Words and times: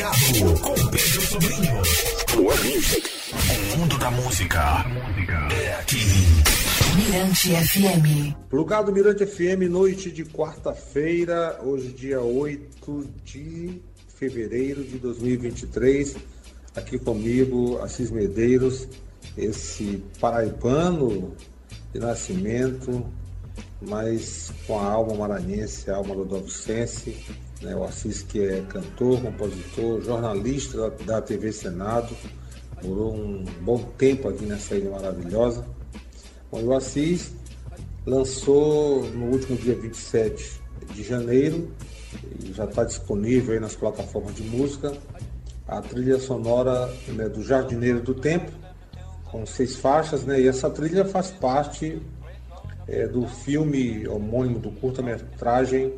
Com 0.00 0.86
Pedro 0.86 1.20
Sobrinho. 1.20 1.76
Music. 2.64 3.10
O 3.74 3.78
mundo 3.78 3.98
da 3.98 4.10
música 4.10 4.86
é 5.52 5.74
aqui. 5.74 5.98
Mirante 6.96 7.50
FM. 7.50 8.34
Plugado 8.48 8.90
Mirante 8.94 9.26
FM, 9.26 9.68
noite 9.68 10.10
de 10.10 10.24
quarta-feira, 10.24 11.60
hoje 11.62 11.88
dia 11.88 12.18
8 12.18 13.10
de 13.22 13.82
fevereiro 14.16 14.82
de 14.82 14.96
2023. 14.98 16.16
Aqui 16.74 16.98
comigo, 16.98 17.78
Assis 17.82 18.10
Medeiros, 18.10 18.88
esse 19.36 20.02
paraibano 20.18 21.36
de 21.92 22.00
nascimento, 22.00 23.04
mas 23.82 24.50
com 24.66 24.80
a 24.80 24.90
alma 24.90 25.14
maranhense, 25.14 25.90
a 25.90 25.96
alma 25.96 26.14
rodovicense, 26.14 27.18
né? 27.60 27.74
o 27.74 27.84
Assis 27.84 28.22
que 28.22 28.40
é 28.42 28.60
cantor, 28.62 29.20
compositor, 29.20 30.00
jornalista 30.02 30.90
da, 30.90 31.04
da 31.04 31.22
TV 31.22 31.52
Senado, 31.52 32.14
morou 32.82 33.14
um 33.14 33.44
bom 33.62 33.78
tempo 33.98 34.28
aqui 34.28 34.44
nessa 34.44 34.74
ilha 34.74 34.90
maravilhosa. 34.90 35.64
Bom, 36.50 36.64
o 36.64 36.74
Assis 36.74 37.32
lançou 38.06 39.04
no 39.10 39.26
último 39.26 39.56
dia 39.56 39.74
27 39.74 40.60
de 40.94 41.02
janeiro, 41.02 41.70
e 42.40 42.52
já 42.52 42.64
está 42.64 42.84
disponível 42.84 43.54
aí 43.54 43.60
nas 43.60 43.76
plataformas 43.76 44.34
de 44.34 44.42
música, 44.42 44.92
a 45.68 45.80
trilha 45.80 46.18
sonora 46.18 46.92
né, 47.08 47.28
do 47.28 47.44
Jardineiro 47.44 48.00
do 48.00 48.14
Tempo, 48.14 48.50
com 49.30 49.46
seis 49.46 49.76
faixas, 49.76 50.24
né? 50.24 50.40
E 50.40 50.48
essa 50.48 50.68
trilha 50.68 51.04
faz 51.04 51.30
parte 51.30 52.02
é, 52.88 53.06
do 53.06 53.28
filme 53.28 54.08
homônimo 54.08 54.58
do 54.58 54.72
curta-metragem 54.72 55.92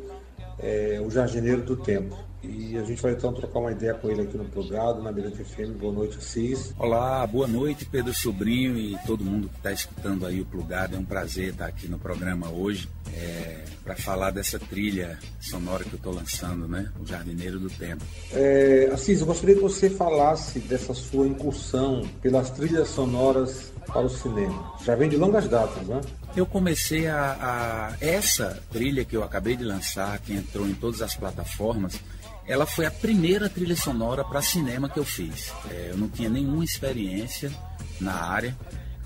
é, 0.57 0.99
O 1.01 1.09
Jardineiro 1.09 1.63
do 1.63 1.75
Tempo. 1.77 2.32
E 2.43 2.77
a 2.77 2.83
gente 2.83 3.01
vai 3.01 3.13
então 3.13 3.31
trocar 3.31 3.59
uma 3.59 3.71
ideia 3.71 3.93
com 3.93 4.09
ele 4.09 4.23
aqui 4.23 4.37
no 4.37 4.43
programa, 4.45 5.01
na 5.01 5.11
Mirante 5.13 5.41
FM. 5.43 5.79
Boa 5.79 5.93
noite, 5.93 6.17
Assis. 6.17 6.73
Olá, 6.77 7.25
boa 7.25 7.47
noite, 7.47 7.85
Pedro 7.85 8.13
Sobrinho 8.13 8.77
e 8.77 8.97
todo 9.07 9.23
mundo 9.23 9.47
que 9.47 9.55
está 9.55 9.71
escutando 9.71 10.25
aí 10.25 10.41
o 10.41 10.45
Plugado. 10.45 10.95
É 10.95 10.99
um 10.99 11.05
prazer 11.05 11.49
estar 11.49 11.67
aqui 11.67 11.87
no 11.87 11.97
programa 11.97 12.49
hoje 12.49 12.89
é, 13.15 13.63
para 13.81 13.95
falar 13.95 14.31
dessa 14.31 14.59
trilha 14.59 15.17
sonora 15.39 15.85
que 15.85 15.93
eu 15.93 15.97
estou 15.97 16.13
lançando, 16.13 16.67
né? 16.67 16.91
O 17.01 17.05
Jardineiro 17.05 17.59
do 17.59 17.69
Tempo. 17.69 18.03
É, 18.33 18.89
Assis, 18.91 19.21
eu 19.21 19.25
gostaria 19.25 19.55
que 19.55 19.61
você 19.61 19.89
falasse 19.89 20.59
dessa 20.59 20.93
sua 20.93 21.25
incursão 21.25 22.05
pelas 22.21 22.49
trilhas 22.49 22.89
sonoras 22.89 23.71
para 23.87 24.01
o 24.01 24.09
cinema. 24.09 24.73
Já 24.83 24.95
vem 24.95 25.09
de 25.09 25.15
longas 25.15 25.47
datas, 25.47 25.87
né? 25.87 26.01
Eu 26.35 26.45
comecei 26.45 27.07
a, 27.07 27.37
a, 27.39 28.05
Essa 28.05 28.61
trilha 28.71 29.05
que 29.05 29.15
eu 29.15 29.23
acabei 29.23 29.55
de 29.55 29.63
lançar, 29.63 30.17
que 30.19 30.33
entrou 30.33 30.67
em 30.67 30.73
todas 30.73 31.01
as 31.01 31.15
plataformas, 31.15 31.99
ela 32.45 32.65
foi 32.65 32.85
a 32.85 32.91
primeira 32.91 33.49
trilha 33.49 33.75
sonora 33.75 34.23
para 34.23 34.41
cinema 34.41 34.89
que 34.89 34.99
eu 34.99 35.05
fiz. 35.05 35.51
É, 35.69 35.89
eu 35.91 35.97
não 35.97 36.09
tinha 36.09 36.29
nenhuma 36.29 36.63
experiência 36.63 37.51
na 37.99 38.13
área 38.13 38.55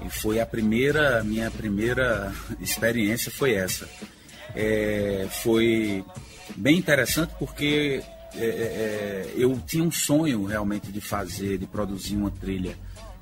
e 0.05 0.09
foi 0.09 0.39
a 0.39 0.45
primeira, 0.45 1.23
minha 1.23 1.49
primeira 1.51 2.33
experiência 2.59 3.31
foi 3.31 3.53
essa. 3.53 3.87
É, 4.55 5.27
foi 5.43 6.03
bem 6.55 6.77
interessante 6.77 7.33
porque 7.37 8.01
é, 8.35 8.45
é, 8.45 8.45
é 8.45 9.33
eu 9.35 9.61
tinha 9.65 9.83
um 9.83 9.91
sonho 9.91 10.45
realmente 10.45 10.91
de 10.91 11.01
fazer, 11.01 11.57
de 11.57 11.67
produzir 11.67 12.15
uma 12.15 12.31
trilha 12.31 12.75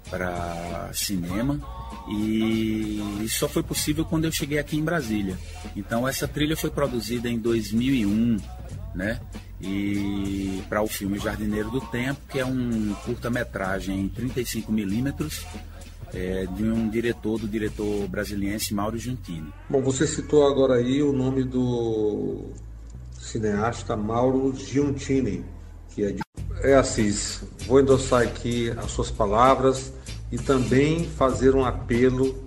para 0.09 0.91
cinema 0.93 1.59
e 2.07 3.25
só 3.27 3.49
foi 3.49 3.63
possível 3.63 4.05
quando 4.05 4.25
eu 4.25 4.31
cheguei 4.31 4.59
aqui 4.59 4.77
em 4.77 4.83
Brasília. 4.83 5.37
Então 5.75 6.07
essa 6.07 6.27
trilha 6.27 6.55
foi 6.55 6.69
produzida 6.69 7.29
em 7.29 7.39
2001, 7.39 8.37
né? 8.93 9.19
E 9.61 10.61
para 10.67 10.81
o 10.81 10.87
filme 10.87 11.17
Jardineiro 11.17 11.71
do 11.71 11.79
Tempo, 11.79 12.19
que 12.29 12.39
é 12.39 12.45
um 12.45 12.93
curta-metragem 13.05 14.01
em 14.01 14.09
35 14.09 14.71
milímetros 14.71 15.45
é, 16.13 16.45
de 16.45 16.63
um 16.63 16.89
diretor, 16.89 17.39
do 17.39 17.47
diretor 17.47 18.07
brasiliense 18.07 18.73
Mauro 18.73 18.97
Giuntini. 18.97 19.51
Bom, 19.69 19.81
você 19.81 20.05
citou 20.05 20.47
agora 20.47 20.75
aí 20.75 21.01
o 21.01 21.11
nome 21.11 21.43
do 21.43 22.45
cineasta 23.19 23.95
Mauro 23.95 24.53
Giuntini, 24.55 25.43
que 25.89 26.03
é 26.03 26.11
de... 26.11 26.21
É 26.61 26.75
Assis, 26.75 27.43
vou 27.67 27.79
endossar 27.79 28.23
aqui 28.23 28.71
as 28.77 28.91
suas 28.91 29.11
palavras 29.11 29.93
e 30.31 30.37
também 30.37 31.05
fazer 31.05 31.55
um 31.55 31.65
apelo 31.65 32.43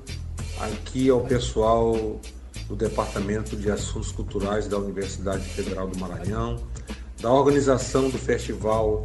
aqui 0.61 1.09
ao 1.09 1.21
pessoal 1.21 2.21
do 2.69 2.77
Departamento 2.77 3.56
de 3.56 3.71
Assuntos 3.71 4.12
Culturais 4.12 4.66
da 4.66 4.78
Universidade 4.78 5.44
Federal 5.44 5.88
do 5.88 5.99
Maranhão, 5.99 6.61
da 7.21 7.33
organização 7.33 8.09
do 8.09 8.19
Festival 8.19 9.05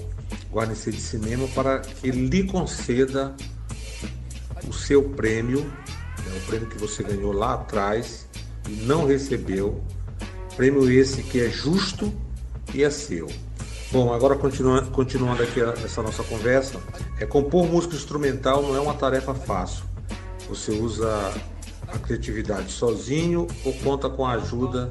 Guarnecer 0.52 0.94
de 0.94 1.02
Cinema, 1.02 1.48
para 1.50 1.80
que 1.80 2.12
lhe 2.12 2.44
conceda 2.44 3.36
o 4.68 4.74
seu 4.74 5.10
prêmio, 5.10 5.62
né, 5.62 6.38
o 6.38 6.48
prêmio 6.48 6.70
que 6.70 6.78
você 6.78 7.04
ganhou 7.04 7.32
lá 7.32 7.56
atrás 7.56 8.28
e 8.70 8.72
não 8.72 9.06
recebeu, 9.06 9.84
prêmio 10.56 10.90
esse 10.90 11.24
que 11.24 11.42
é 11.42 11.50
justo 11.50 12.14
e 12.74 12.84
é 12.84 12.90
seu. 12.90 13.28
Bom, 13.92 14.14
agora 14.14 14.36
continuando, 14.36 14.90
continuando 14.92 15.44
aqui 15.44 15.60
essa 15.62 16.02
nossa 16.02 16.24
conversa, 16.24 16.80
é 17.20 17.26
compor 17.26 17.68
música 17.68 17.96
instrumental 17.96 18.64
não 18.64 18.76
é 18.76 18.80
uma 18.80 18.94
tarefa 18.94 19.34
fácil. 19.34 19.84
Você 20.50 20.72
usa 20.72 21.32
a 21.88 22.00
criatividade 22.00 22.72
sozinho 22.72 23.48
ou 23.64 23.74
conta 23.74 24.10
com 24.10 24.26
a 24.26 24.34
ajuda 24.34 24.90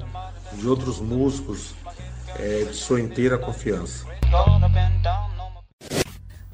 de 0.55 0.69
outros 0.69 1.01
músicos 1.01 1.75
é, 2.39 2.65
de 2.65 2.75
sua 2.75 3.01
inteira 3.01 3.39
confiança? 3.39 4.07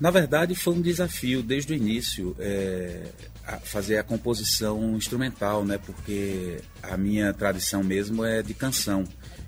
Na 0.00 0.10
verdade, 0.10 0.54
foi 0.54 0.74
um 0.74 0.80
desafio 0.80 1.42
desde 1.42 1.72
o 1.72 1.76
início 1.76 2.36
é, 2.38 3.08
a 3.44 3.58
fazer 3.58 3.98
a 3.98 4.04
composição 4.04 4.96
instrumental, 4.96 5.64
né? 5.64 5.76
Porque 5.78 6.60
a 6.82 6.96
minha 6.96 7.32
tradição 7.32 7.82
mesmo 7.82 8.24
é 8.24 8.42
de 8.42 8.54
canção. 8.54 9.04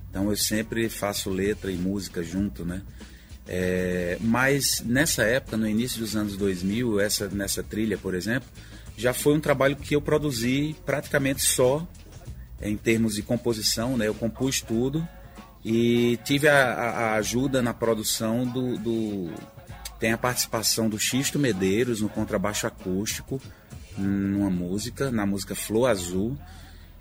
Então 0.08 0.28
eu 0.28 0.36
sempre 0.36 0.88
faço 0.88 1.30
letra 1.30 1.70
e 1.70 1.76
música 1.76 2.22
junto, 2.22 2.64
né? 2.64 2.82
É, 3.46 4.18
mas 4.20 4.82
nessa 4.84 5.22
época, 5.22 5.56
no 5.56 5.68
início 5.68 6.00
dos 6.00 6.16
anos 6.16 6.36
2000, 6.36 7.00
essa, 7.00 7.28
nessa 7.28 7.62
trilha, 7.62 7.96
por 7.96 8.14
exemplo, 8.14 8.48
já 8.96 9.14
foi 9.14 9.34
um 9.34 9.40
trabalho 9.40 9.76
que 9.76 9.94
eu 9.94 10.00
produzi 10.00 10.74
praticamente 10.84 11.42
só 11.42 11.86
em 12.60 12.76
termos 12.76 13.14
de 13.14 13.22
composição, 13.22 13.96
né? 13.96 14.08
Eu 14.08 14.14
compus 14.14 14.60
tudo 14.60 15.06
e 15.64 16.18
tive 16.24 16.48
a, 16.48 16.72
a 16.72 17.14
ajuda 17.14 17.60
na 17.62 17.74
produção 17.74 18.46
do, 18.46 18.78
do, 18.78 19.30
Tem 19.98 20.12
a 20.12 20.18
participação 20.18 20.88
do 20.88 20.98
Xisto 20.98 21.38
Medeiros 21.38 22.00
no 22.00 22.08
contrabaixo 22.08 22.66
acústico, 22.66 23.40
numa 23.96 24.50
música, 24.50 25.10
na 25.10 25.26
música 25.26 25.54
Flor 25.54 25.90
Azul 25.90 26.38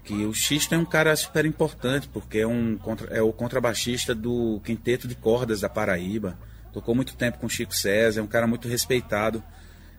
que 0.09 0.25
o 0.25 0.33
Xisto 0.33 0.73
é 0.73 0.77
um 0.77 0.85
cara 0.85 1.15
super 1.15 1.45
importante, 1.45 2.09
porque 2.11 2.39
é, 2.39 2.47
um, 2.47 2.79
é 3.11 3.21
o 3.21 3.31
contrabaixista 3.31 4.15
do 4.15 4.59
Quinteto 4.63 5.07
de 5.07 5.13
Cordas 5.13 5.61
da 5.61 5.69
Paraíba. 5.69 6.35
Tocou 6.73 6.95
muito 6.95 7.15
tempo 7.15 7.37
com 7.37 7.47
Chico 7.47 7.75
César, 7.75 8.19
é 8.19 8.23
um 8.23 8.27
cara 8.27 8.47
muito 8.47 8.67
respeitado 8.67 9.43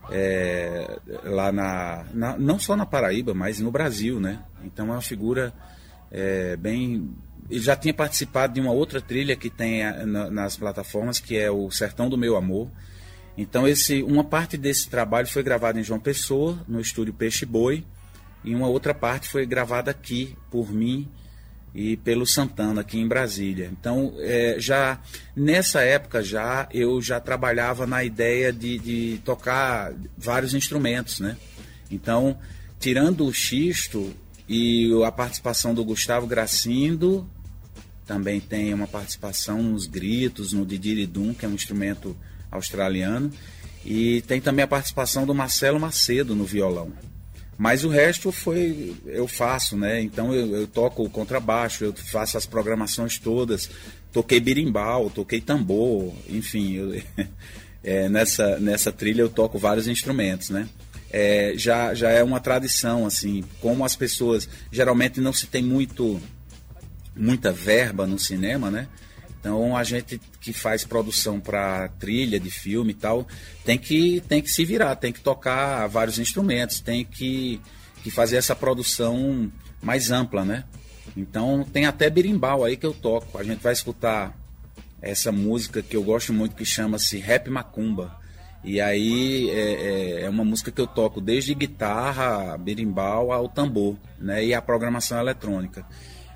é, 0.09 0.99
lá 1.23 1.49
na, 1.53 2.05
na, 2.13 2.37
Não 2.37 2.59
só 2.59 2.75
na 2.75 2.85
Paraíba, 2.85 3.33
mas 3.33 3.61
no 3.61 3.71
Brasil, 3.71 4.19
né? 4.19 4.39
Então 4.65 4.87
é 4.87 4.91
uma 4.91 5.01
figura 5.01 5.53
é, 6.11 6.57
bem. 6.57 7.09
Ele 7.51 7.59
já 7.59 7.75
tinha 7.75 7.93
participado 7.93 8.53
de 8.53 8.61
uma 8.61 8.71
outra 8.71 9.01
trilha 9.01 9.35
que 9.35 9.49
tem 9.49 9.83
na, 10.05 10.31
nas 10.31 10.55
plataformas, 10.55 11.19
que 11.19 11.37
é 11.37 11.51
o 11.51 11.69
Sertão 11.69 12.09
do 12.09 12.17
Meu 12.17 12.37
Amor. 12.37 12.69
Então 13.37 13.67
esse, 13.67 14.01
uma 14.03 14.23
parte 14.23 14.55
desse 14.55 14.89
trabalho 14.89 15.27
foi 15.27 15.43
gravada 15.43 15.77
em 15.77 15.83
João 15.83 15.99
Pessoa, 15.99 16.63
no 16.65 16.79
estúdio 16.79 17.13
Peixe 17.13 17.45
Boi 17.45 17.83
e 18.43 18.55
uma 18.55 18.67
outra 18.67 18.93
parte 18.93 19.27
foi 19.27 19.45
gravada 19.45 19.91
aqui 19.91 20.35
por 20.49 20.71
mim 20.71 21.09
e 21.75 21.97
pelo 21.97 22.25
Santana 22.25 22.81
aqui 22.81 22.97
em 22.99 23.07
Brasília. 23.07 23.69
Então, 23.71 24.13
é, 24.19 24.55
já 24.57 24.99
nessa 25.35 25.81
época 25.81 26.23
já 26.23 26.69
eu 26.71 27.01
já 27.01 27.19
trabalhava 27.19 27.85
na 27.85 28.03
ideia 28.03 28.51
de, 28.53 28.79
de 28.79 29.21
tocar 29.25 29.93
vários 30.17 30.53
instrumentos, 30.53 31.19
né? 31.19 31.35
Então, 31.89 32.37
tirando 32.79 33.25
o 33.25 33.33
xisto 33.33 34.13
e 34.47 34.89
a 35.05 35.11
participação 35.11 35.73
do 35.73 35.83
Gustavo 35.83 36.25
Gracindo, 36.27 37.29
também 38.05 38.39
tem 38.39 38.73
uma 38.73 38.87
participação 38.87 39.61
nos 39.61 39.85
gritos, 39.85 40.53
no 40.53 40.65
didgeridum, 40.65 41.33
que 41.33 41.45
é 41.45 41.49
um 41.49 41.53
instrumento 41.53 42.15
australiano, 42.49 43.31
e 43.85 44.21
tem 44.23 44.41
também 44.41 44.63
a 44.63 44.67
participação 44.67 45.25
do 45.25 45.33
Marcelo 45.33 45.79
Macedo 45.79 46.35
no 46.35 46.45
violão. 46.45 46.91
Mas 47.57 47.83
o 47.83 47.89
resto 47.89 48.31
foi 48.31 48.95
eu 49.05 49.27
faço, 49.27 49.77
né? 49.77 50.01
Então 50.01 50.33
eu, 50.33 50.55
eu 50.55 50.67
toco 50.67 51.03
o 51.03 51.09
contrabaixo, 51.09 51.83
eu 51.83 51.93
faço 51.93 52.37
as 52.37 52.45
programações 52.45 53.19
todas, 53.19 53.69
toquei 54.11 54.39
birimbau, 54.39 55.09
toquei 55.09 55.39
tambor, 55.39 56.13
enfim, 56.27 56.73
eu, 56.73 57.01
é, 57.83 58.09
nessa, 58.09 58.59
nessa 58.59 58.91
trilha 58.91 59.21
eu 59.21 59.29
toco 59.29 59.59
vários 59.59 59.87
instrumentos, 59.87 60.49
né? 60.49 60.67
É, 61.13 61.53
já, 61.55 61.93
já 61.93 62.09
é 62.09 62.23
uma 62.23 62.39
tradição, 62.39 63.05
assim, 63.05 63.43
como 63.59 63.85
as 63.85 63.95
pessoas 63.95 64.47
geralmente 64.71 65.19
não 65.19 65.33
se 65.33 65.45
tem 65.45 65.61
muito 65.61 66.19
muita 67.15 67.51
verba 67.51 68.07
no 68.07 68.17
cinema, 68.17 68.71
né? 68.71 68.87
Então 69.39 69.75
a 69.75 69.83
gente 69.83 70.21
que 70.39 70.53
faz 70.53 70.85
produção 70.85 71.39
para 71.39 71.87
trilha 71.99 72.39
de 72.39 72.51
filme 72.51 72.91
e 72.91 72.95
tal, 72.95 73.27
tem 73.65 73.77
que, 73.77 74.21
tem 74.27 74.41
que 74.41 74.49
se 74.49 74.63
virar, 74.63 74.95
tem 74.95 75.11
que 75.11 75.19
tocar 75.19 75.87
vários 75.87 76.19
instrumentos, 76.19 76.79
tem 76.79 77.03
que, 77.03 77.59
que 78.03 78.11
fazer 78.11 78.37
essa 78.37 78.55
produção 78.55 79.51
mais 79.81 80.11
ampla, 80.11 80.45
né? 80.45 80.63
Então 81.17 81.63
tem 81.63 81.85
até 81.87 82.09
berimbau 82.09 82.63
aí 82.63 82.77
que 82.77 82.85
eu 82.85 82.93
toco. 82.93 83.37
A 83.37 83.43
gente 83.43 83.61
vai 83.61 83.73
escutar 83.73 84.37
essa 85.01 85.31
música 85.31 85.81
que 85.81 85.97
eu 85.97 86.03
gosto 86.03 86.31
muito 86.31 86.55
que 86.55 86.63
chama-se 86.63 87.17
Rap 87.17 87.49
Macumba. 87.49 88.15
E 88.63 88.79
aí 88.79 89.49
é, 89.49 89.53
é, 89.53 90.21
é, 90.21 90.29
uma 90.29 90.45
música 90.45 90.71
que 90.71 90.79
eu 90.79 90.85
toco 90.85 91.19
desde 91.19 91.55
guitarra, 91.55 92.55
berimbau 92.59 93.31
ao 93.31 93.49
tambor, 93.49 93.97
né? 94.19 94.45
E 94.45 94.53
a 94.53 94.61
programação 94.61 95.19
eletrônica. 95.19 95.83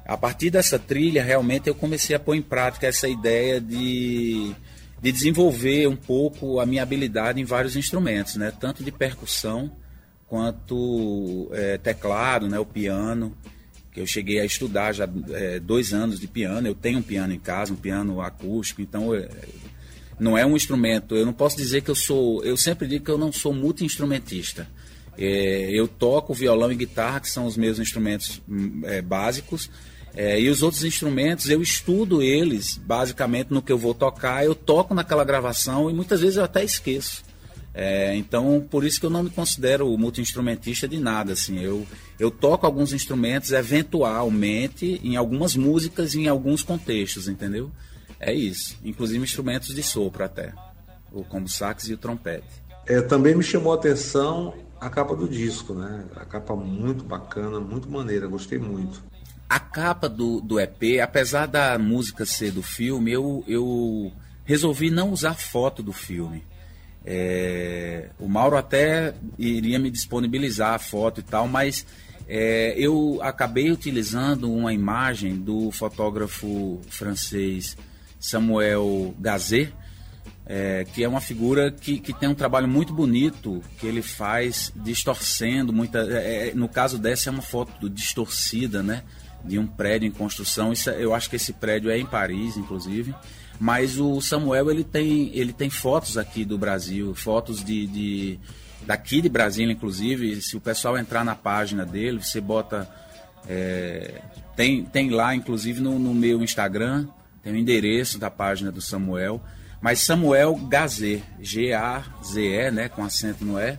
A 0.05 0.15
partir 0.15 0.51
dessa 0.51 0.77
trilha, 0.77 1.23
realmente 1.23 1.67
eu 1.67 1.73
comecei 1.73 2.15
a 2.15 2.19
pôr 2.19 2.35
em 2.35 2.41
prática 2.41 2.85
essa 2.85 3.07
ideia 3.07 3.59
de, 3.59 4.53
de 5.01 5.11
desenvolver 5.11 5.87
um 5.87 5.95
pouco 5.95 6.59
a 6.59 6.65
minha 6.65 6.83
habilidade 6.83 7.41
em 7.41 7.43
vários 7.43 7.75
instrumentos, 7.75 8.35
né? 8.35 8.53
Tanto 8.59 8.83
de 8.83 8.91
percussão 8.91 9.71
quanto 10.27 11.49
é, 11.53 11.79
teclado, 11.79 12.47
né? 12.47 12.59
O 12.59 12.65
piano 12.65 13.35
que 13.91 13.99
eu 13.99 14.05
cheguei 14.05 14.39
a 14.39 14.45
estudar 14.45 14.91
já 14.91 15.09
é, 15.31 15.59
dois 15.59 15.91
anos 15.91 16.19
de 16.19 16.27
piano. 16.27 16.67
Eu 16.67 16.75
tenho 16.75 16.99
um 16.99 17.03
piano 17.03 17.33
em 17.33 17.39
casa, 17.39 17.73
um 17.73 17.77
piano 17.77 18.21
acústico, 18.21 18.81
então 18.83 19.15
é, 19.15 19.27
não 20.19 20.37
é 20.37 20.45
um 20.45 20.55
instrumento. 20.55 21.15
Eu 21.15 21.25
não 21.25 21.33
posso 21.33 21.57
dizer 21.57 21.81
que 21.81 21.89
eu 21.89 21.95
sou. 21.95 22.43
Eu 22.43 22.57
sempre 22.57 22.87
digo 22.87 23.03
que 23.05 23.11
eu 23.11 23.17
não 23.17 23.31
sou 23.31 23.53
multi-instrumentista. 23.53 24.67
É, 25.17 25.69
eu 25.71 25.87
toco 25.87 26.33
violão 26.33 26.71
e 26.71 26.75
guitarra, 26.75 27.21
que 27.21 27.29
são 27.29 27.45
os 27.45 27.57
meus 27.57 27.79
instrumentos 27.79 28.41
hum, 28.47 28.81
é, 28.83 29.01
básicos. 29.01 29.69
É, 30.15 30.39
e 30.39 30.49
os 30.49 30.63
outros 30.63 30.83
instrumentos, 30.83 31.49
eu 31.49 31.61
estudo 31.61 32.21
eles 32.21 32.77
basicamente 32.77 33.51
no 33.51 33.61
que 33.61 33.71
eu 33.71 33.77
vou 33.77 33.93
tocar. 33.93 34.45
Eu 34.45 34.55
toco 34.55 34.93
naquela 34.93 35.23
gravação 35.23 35.89
e 35.89 35.93
muitas 35.93 36.21
vezes 36.21 36.37
eu 36.37 36.43
até 36.43 36.63
esqueço. 36.63 37.23
É, 37.73 38.15
então, 38.15 38.65
por 38.71 38.85
isso 38.85 38.97
que 38.97 39.05
eu 39.05 39.09
não 39.09 39.23
me 39.23 39.29
considero 39.29 39.85
multi-instrumentista 39.97 40.87
de 40.87 40.97
nada. 40.97 41.33
Assim. 41.33 41.59
Eu, 41.59 41.85
eu 42.17 42.31
toco 42.31 42.65
alguns 42.65 42.93
instrumentos 42.93 43.51
eventualmente 43.51 45.01
em 45.03 45.17
algumas 45.17 45.57
músicas 45.57 46.15
e 46.15 46.21
em 46.21 46.27
alguns 46.29 46.63
contextos, 46.63 47.27
entendeu? 47.27 47.69
É 48.17 48.33
isso. 48.33 48.77
Inclusive 48.85 49.21
instrumentos 49.21 49.75
de 49.75 49.83
sopro 49.83 50.23
até. 50.23 50.53
Como 51.29 51.45
o 51.45 51.49
sax 51.49 51.89
e 51.89 51.93
o 51.93 51.97
trompete. 51.97 52.63
É, 52.87 53.01
também 53.01 53.35
me 53.35 53.43
chamou 53.43 53.73
a 53.73 53.75
atenção 53.75 54.53
a 54.79 54.89
capa 54.89 55.15
do 55.15 55.27
disco, 55.27 55.73
né? 55.73 56.05
A 56.15 56.25
capa 56.25 56.55
muito 56.55 57.03
bacana, 57.03 57.59
muito 57.59 57.89
maneira, 57.89 58.27
gostei 58.27 58.59
muito. 58.59 59.03
A 59.47 59.59
capa 59.59 60.09
do, 60.09 60.41
do 60.41 60.59
EP, 60.59 60.99
apesar 61.01 61.45
da 61.45 61.77
música 61.77 62.25
ser 62.25 62.51
do 62.51 62.63
filme, 62.63 63.11
eu, 63.11 63.43
eu 63.47 64.11
resolvi 64.43 64.89
não 64.89 65.11
usar 65.11 65.35
foto 65.35 65.83
do 65.83 65.93
filme. 65.93 66.43
É, 67.05 68.09
o 68.17 68.27
Mauro 68.27 68.57
até 68.57 69.13
iria 69.37 69.77
me 69.77 69.91
disponibilizar 69.91 70.73
a 70.73 70.79
foto 70.79 71.19
e 71.19 71.23
tal, 71.23 71.47
mas 71.47 71.85
é, 72.27 72.73
eu 72.77 73.19
acabei 73.21 73.69
utilizando 73.71 74.51
uma 74.51 74.73
imagem 74.73 75.35
do 75.35 75.69
fotógrafo 75.69 76.81
francês 76.89 77.77
Samuel 78.19 79.13
Gazet, 79.19 79.71
é, 80.47 80.83
que 80.93 81.03
é 81.03 81.07
uma 81.07 81.21
figura 81.21 81.71
que, 81.71 81.99
que 81.99 82.13
tem 82.13 82.29
um 82.29 82.35
trabalho 82.35 82.67
muito 82.67 82.93
bonito 82.93 83.61
que 83.79 83.85
ele 83.85 84.01
faz 84.01 84.71
distorcendo 84.75 85.71
muita. 85.71 85.99
É, 85.99 86.49
é 86.49 86.53
no 86.55 86.67
caso 86.67 86.97
dessa 86.97 87.29
é 87.29 87.31
uma 87.31 87.41
foto 87.41 87.87
distorcida, 87.89 88.81
né? 88.81 89.03
De 89.45 89.59
um 89.59 89.67
prédio 89.67 90.07
em 90.07 90.11
construção. 90.11 90.73
Isso, 90.73 90.89
é, 90.89 91.03
eu 91.03 91.13
acho 91.13 91.29
que 91.29 91.35
esse 91.35 91.53
prédio 91.53 91.89
é 91.89 91.97
em 91.97 92.05
Paris, 92.05 92.57
inclusive. 92.57 93.13
Mas 93.59 93.99
o 93.99 94.19
Samuel 94.21 94.69
ele 94.69 94.83
tem, 94.83 95.31
ele 95.33 95.53
tem 95.53 95.69
fotos 95.69 96.17
aqui 96.17 96.43
do 96.43 96.57
Brasil, 96.57 97.13
fotos 97.15 97.63
de, 97.63 97.87
de 97.87 98.39
daqui 98.85 99.21
de 99.21 99.29
Brasília, 99.29 99.71
inclusive. 99.71 100.41
Se 100.41 100.57
o 100.57 100.61
pessoal 100.61 100.97
entrar 100.97 101.23
na 101.23 101.35
página 101.35 101.85
dele, 101.85 102.21
você 102.21 102.41
bota. 102.41 102.89
É, 103.47 104.21
tem, 104.55 104.83
tem 104.83 105.09
lá, 105.09 105.35
inclusive, 105.35 105.79
no, 105.79 105.99
no 105.99 106.13
meu 106.13 106.41
Instagram, 106.41 107.07
tem 107.43 107.53
o 107.53 107.55
endereço 107.55 108.17
da 108.17 108.29
página 108.29 108.71
do 108.71 108.81
Samuel. 108.81 109.41
Mas 109.81 109.99
Samuel 109.99 110.55
Gazé, 110.55 111.21
G-A-Z-E, 111.39 112.71
né, 112.71 112.89
com 112.89 113.03
acento 113.03 113.45
no 113.45 113.59
E. 113.59 113.77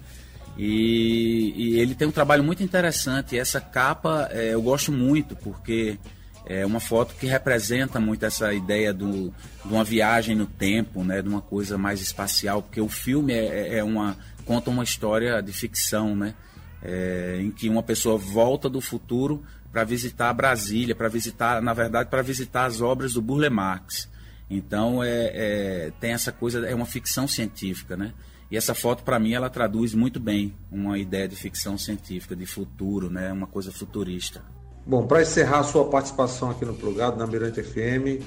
E, 0.56 1.52
e, 1.56 1.78
ele 1.78 1.94
tem 1.94 2.08
um 2.08 2.12
trabalho 2.12 2.42
muito 2.42 2.62
interessante. 2.62 3.38
Essa 3.38 3.60
capa 3.60 4.28
é, 4.30 4.54
eu 4.54 4.62
gosto 4.62 4.90
muito, 4.90 5.36
porque 5.36 5.98
é 6.46 6.64
uma 6.64 6.80
foto 6.80 7.14
que 7.16 7.26
representa 7.26 7.98
muito 7.98 8.24
essa 8.24 8.54
ideia 8.54 8.94
do, 8.94 9.34
de 9.64 9.72
uma 9.72 9.82
viagem 9.82 10.36
no 10.36 10.46
tempo, 10.46 11.02
né, 11.02 11.20
de 11.20 11.28
uma 11.28 11.40
coisa 11.40 11.76
mais 11.76 12.00
espacial, 12.00 12.62
porque 12.62 12.80
o 12.80 12.88
filme 12.88 13.32
é, 13.32 13.46
é, 13.46 13.78
é 13.78 13.84
uma 13.84 14.16
conta 14.44 14.70
uma 14.70 14.84
história 14.84 15.42
de 15.42 15.52
ficção, 15.52 16.14
né, 16.14 16.34
é, 16.80 17.38
em 17.40 17.50
que 17.50 17.68
uma 17.68 17.82
pessoa 17.82 18.16
volta 18.16 18.68
do 18.70 18.80
futuro 18.80 19.42
para 19.72 19.82
visitar 19.82 20.32
Brasília, 20.32 20.94
para 20.94 21.08
visitar, 21.08 21.60
na 21.60 21.74
verdade, 21.74 22.08
para 22.08 22.22
visitar 22.22 22.64
as 22.64 22.80
obras 22.80 23.12
do 23.12 23.20
Burle 23.20 23.50
Marx. 23.50 24.08
Então 24.48 25.02
é, 25.02 25.32
é, 25.34 25.92
tem 26.00 26.12
essa 26.12 26.30
coisa, 26.30 26.64
é 26.66 26.74
uma 26.74 26.86
ficção 26.86 27.26
científica, 27.26 27.96
né? 27.96 28.14
E 28.50 28.56
essa 28.56 28.74
foto 28.74 29.02
para 29.02 29.18
mim 29.18 29.32
ela 29.32 29.50
traduz 29.50 29.94
muito 29.94 30.20
bem 30.20 30.54
uma 30.70 30.98
ideia 30.98 31.26
de 31.26 31.34
ficção 31.34 31.76
científica, 31.76 32.36
de 32.36 32.46
futuro, 32.46 33.10
né? 33.10 33.32
Uma 33.32 33.46
coisa 33.46 33.72
futurista. 33.72 34.44
Bom, 34.86 35.06
para 35.06 35.22
encerrar 35.22 35.60
a 35.60 35.64
sua 35.64 35.86
participação 35.86 36.50
aqui 36.50 36.64
no 36.64 36.74
Plugado, 36.74 37.16
na 37.16 37.26
Mirante 37.26 37.60
FM, 37.60 38.22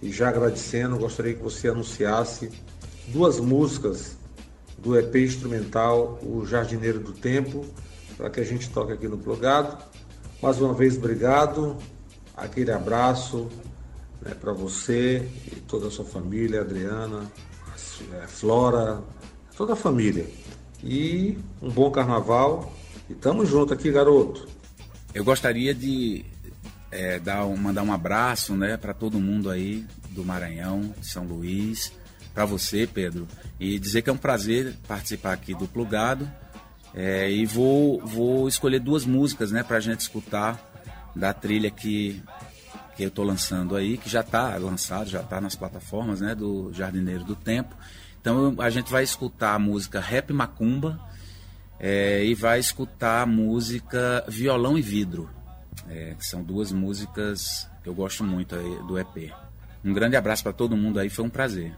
e 0.00 0.10
já 0.10 0.30
agradecendo, 0.30 0.96
gostaria 0.96 1.34
que 1.34 1.42
você 1.42 1.68
anunciasse 1.68 2.50
duas 3.08 3.38
músicas 3.38 4.16
do 4.78 4.98
EP 4.98 5.14
instrumental 5.16 6.18
O 6.22 6.46
Jardineiro 6.46 7.00
do 7.00 7.12
Tempo, 7.12 7.66
para 8.16 8.30
que 8.30 8.40
a 8.40 8.44
gente 8.44 8.70
toque 8.70 8.92
aqui 8.92 9.06
no 9.06 9.18
Plugado. 9.18 9.76
Mais 10.40 10.58
uma 10.60 10.72
vez, 10.72 10.96
obrigado, 10.96 11.76
aquele 12.34 12.70
abraço 12.70 13.48
né, 14.22 14.34
para 14.34 14.52
você 14.52 15.28
e 15.52 15.56
toda 15.56 15.88
a 15.88 15.90
sua 15.90 16.04
família, 16.04 16.60
Adriana, 16.62 17.30
é, 18.14 18.26
Flora, 18.26 19.02
toda 19.58 19.72
a 19.72 19.76
família. 19.76 20.24
E 20.82 21.36
um 21.60 21.68
bom 21.68 21.90
carnaval. 21.90 22.72
E 23.10 23.14
tamo 23.14 23.44
junto 23.44 23.74
aqui, 23.74 23.90
garoto. 23.90 24.48
Eu 25.12 25.24
gostaria 25.24 25.74
de 25.74 26.24
é, 26.92 27.18
dar 27.18 27.44
um, 27.44 27.56
mandar 27.56 27.82
um 27.82 27.92
abraço 27.92 28.54
né, 28.54 28.76
para 28.76 28.94
todo 28.94 29.18
mundo 29.18 29.50
aí 29.50 29.84
do 30.10 30.24
Maranhão, 30.24 30.94
de 31.00 31.06
São 31.06 31.24
Luís, 31.24 31.92
para 32.32 32.44
você, 32.44 32.86
Pedro, 32.86 33.26
e 33.58 33.78
dizer 33.78 34.02
que 34.02 34.10
é 34.10 34.12
um 34.12 34.18
prazer 34.18 34.74
participar 34.86 35.32
aqui 35.32 35.54
do 35.54 35.66
Plugado. 35.66 36.30
É, 36.94 37.30
e 37.30 37.44
vou, 37.44 38.00
vou 38.06 38.46
escolher 38.46 38.78
duas 38.78 39.04
músicas 39.04 39.50
né, 39.50 39.62
para 39.62 39.78
a 39.78 39.80
gente 39.80 40.00
escutar 40.00 40.64
da 41.16 41.32
trilha 41.32 41.70
que, 41.70 42.22
que 42.96 43.02
eu 43.02 43.08
estou 43.08 43.24
lançando 43.24 43.74
aí, 43.74 43.98
que 43.98 44.08
já 44.08 44.20
está 44.20 44.56
lançado, 44.56 45.10
já 45.10 45.20
está 45.20 45.40
nas 45.40 45.56
plataformas 45.56 46.20
né, 46.20 46.34
do 46.34 46.72
Jardineiro 46.72 47.24
do 47.24 47.34
Tempo. 47.34 47.74
Então 48.20 48.56
a 48.58 48.70
gente 48.70 48.90
vai 48.90 49.02
escutar 49.02 49.54
a 49.54 49.58
música 49.58 50.00
Rap 50.00 50.32
Macumba 50.32 51.00
é, 51.78 52.24
e 52.24 52.34
vai 52.34 52.58
escutar 52.58 53.22
a 53.22 53.26
música 53.26 54.24
Violão 54.28 54.76
e 54.76 54.82
Vidro, 54.82 55.30
é, 55.88 56.14
que 56.18 56.26
são 56.26 56.42
duas 56.42 56.72
músicas 56.72 57.68
que 57.82 57.88
eu 57.88 57.94
gosto 57.94 58.24
muito 58.24 58.54
aí, 58.54 58.78
do 58.86 58.98
EP. 58.98 59.32
Um 59.84 59.92
grande 59.92 60.16
abraço 60.16 60.42
para 60.42 60.52
todo 60.52 60.76
mundo 60.76 60.98
aí, 60.98 61.08
foi 61.08 61.24
um 61.24 61.30
prazer. 61.30 61.72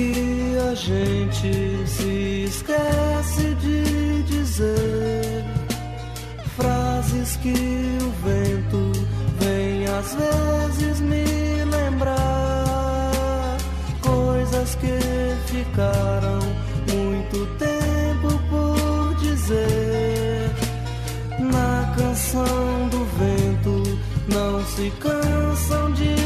que 0.00 0.56
a 0.70 0.74
gente 0.74 1.86
se 1.86 2.44
esquece 2.46 3.54
de 3.56 4.22
dizer. 4.22 5.44
Frases 6.56 7.36
que 7.36 7.52
o 7.52 8.10
vento 8.24 8.92
vem 9.38 9.84
às 9.98 10.14
vezes 10.14 11.00
me 11.00 11.24
lembrar. 11.76 13.58
Coisas 14.00 14.74
que 14.76 14.96
ficaram 15.52 16.40
muito 16.94 17.46
tempo 17.58 18.28
por 18.48 19.14
dizer. 19.16 20.50
Na 21.40 21.94
canção 21.94 22.88
do 22.88 23.04
vento 23.18 23.98
não 24.28 24.64
se 24.64 24.90
cansam 24.98 25.92
de 25.92 26.19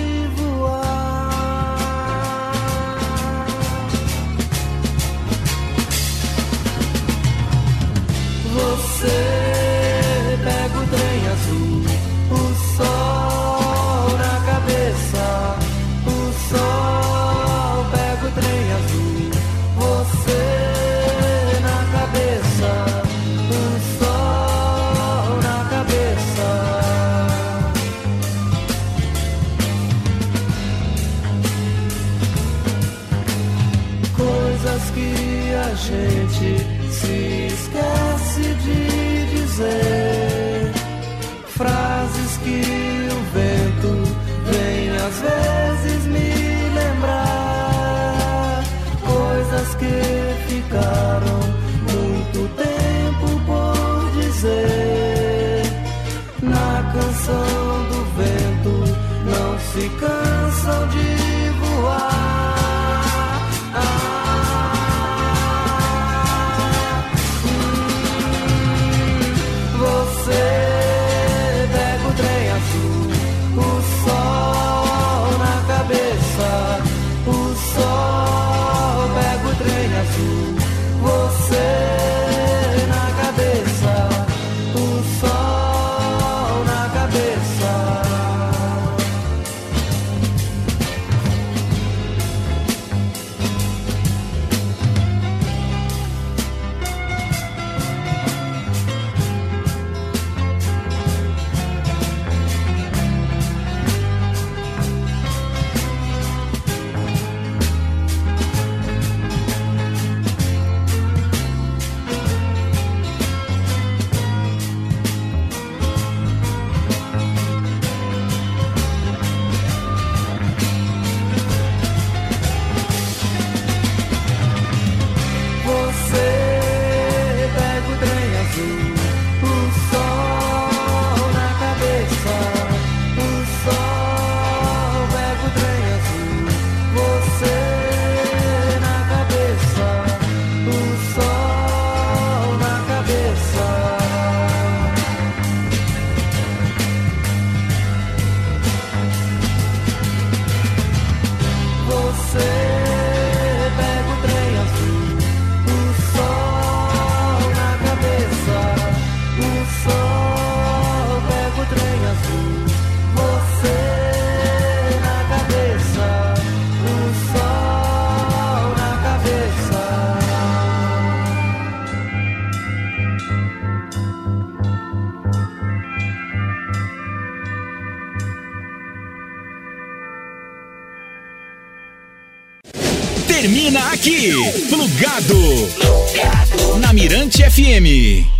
FM. 187.55 188.34